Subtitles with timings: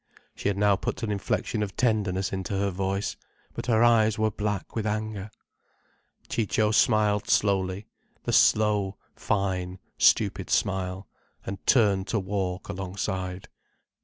[0.35, 3.15] She had now put an inflection of tenderness into her voice.
[3.53, 5.29] But her eyes were black with anger.
[6.27, 7.85] Ciccio smiled slowly,
[8.23, 11.07] the slow, fine, stupid smile,
[11.45, 13.47] and turned to walk alongside.